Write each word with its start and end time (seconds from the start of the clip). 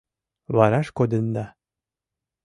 «Вараш 0.55 0.87
кодында. 0.99 1.43